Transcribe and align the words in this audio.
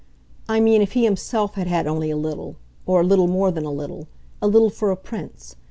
"I 0.49 0.59
mean 0.61 0.81
if 0.81 0.93
he 0.93 1.03
himself 1.03 1.53
had 1.53 1.67
had 1.67 1.85
only 1.85 2.09
a 2.09 2.17
little 2.17 2.55
or 2.87 3.01
a 3.01 3.05
little 3.05 3.27
more 3.27 3.51
than 3.51 3.65
a 3.65 3.71
little, 3.71 4.07
a 4.41 4.47
little 4.47 4.71
for 4.71 4.89
a 4.89 4.97
prince. 4.97 5.55